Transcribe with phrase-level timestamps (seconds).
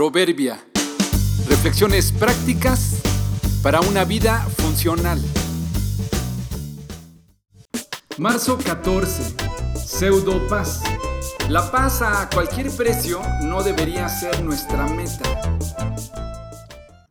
[0.00, 0.58] Proverbia.
[1.46, 3.02] Reflexiones prácticas
[3.62, 5.20] para una vida funcional.
[8.16, 9.36] Marzo 14.
[9.76, 10.82] Pseudo paz.
[11.50, 15.58] La paz a cualquier precio no debería ser nuestra meta.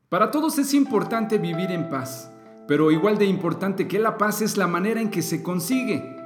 [0.09, 2.31] Para todos es importante vivir en paz,
[2.67, 6.17] pero igual de importante que la paz es la manera en que se consigue.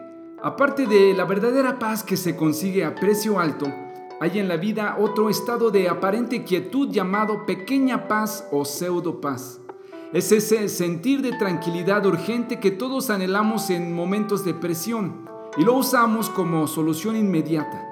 [0.42, 3.68] Aparte de la verdadera paz que se consigue a precio alto,
[4.24, 9.60] hay en la vida otro estado de aparente quietud llamado pequeña paz o pseudo paz.
[10.14, 15.74] Es ese sentir de tranquilidad urgente que todos anhelamos en momentos de presión y lo
[15.74, 17.86] usamos como solución inmediata.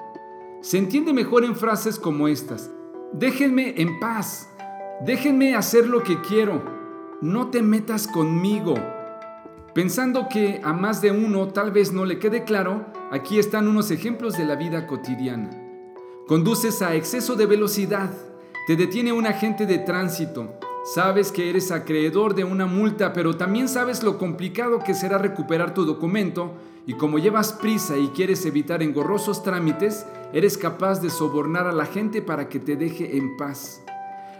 [0.62, 2.70] Se entiende mejor en frases como estas.
[3.12, 4.48] Déjenme en paz.
[5.04, 6.62] Déjenme hacer lo que quiero.
[7.20, 8.76] No te metas conmigo.
[9.74, 13.90] Pensando que a más de uno tal vez no le quede claro, aquí están unos
[13.90, 15.61] ejemplos de la vida cotidiana.
[16.32, 18.10] Conduces a exceso de velocidad.
[18.66, 20.54] Te detiene un agente de tránsito.
[20.82, 25.74] Sabes que eres acreedor de una multa, pero también sabes lo complicado que será recuperar
[25.74, 26.54] tu documento
[26.86, 31.84] y como llevas prisa y quieres evitar engorrosos trámites, eres capaz de sobornar a la
[31.84, 33.82] gente para que te deje en paz.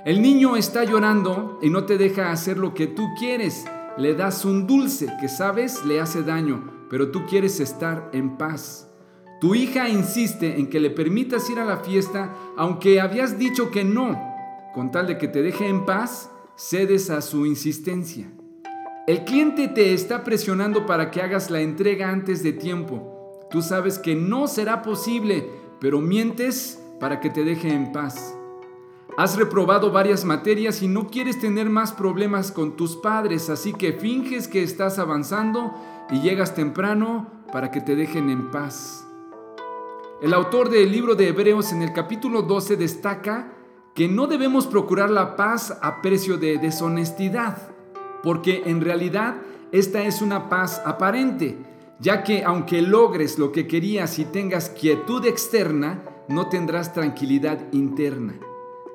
[0.06, 3.66] El niño está llorando y no te deja hacer lo que tú quieres.
[3.98, 8.88] Le das un dulce que sabes le hace daño, pero tú quieres estar en paz.
[9.42, 13.82] Tu hija insiste en que le permitas ir a la fiesta aunque habías dicho que
[13.82, 14.16] no.
[14.72, 18.30] Con tal de que te deje en paz, cedes a su insistencia.
[19.08, 23.40] El cliente te está presionando para que hagas la entrega antes de tiempo.
[23.50, 28.36] Tú sabes que no será posible, pero mientes para que te deje en paz.
[29.16, 33.92] Has reprobado varias materias y no quieres tener más problemas con tus padres, así que
[33.92, 35.74] finges que estás avanzando
[36.12, 39.04] y llegas temprano para que te dejen en paz.
[40.22, 43.54] El autor del libro de Hebreos en el capítulo 12 destaca
[43.92, 47.58] que no debemos procurar la paz a precio de deshonestidad,
[48.22, 49.38] porque en realidad
[49.72, 51.58] esta es una paz aparente,
[51.98, 58.34] ya que aunque logres lo que querías y tengas quietud externa, no tendrás tranquilidad interna.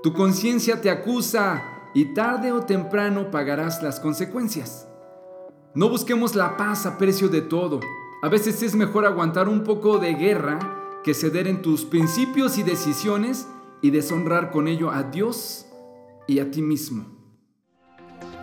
[0.03, 1.61] Tu conciencia te acusa
[1.93, 4.87] y tarde o temprano pagarás las consecuencias.
[5.73, 7.81] No busquemos la paz a precio de todo.
[8.21, 12.63] A veces es mejor aguantar un poco de guerra que ceder en tus principios y
[12.63, 13.47] decisiones
[13.81, 15.65] y deshonrar con ello a Dios
[16.27, 17.05] y a ti mismo.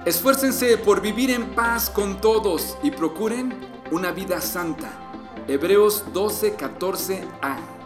[0.07, 3.53] Esfuércense por vivir en paz con todos y procuren
[3.91, 4.99] una vida santa.
[5.47, 7.84] Hebreos 12, 14a.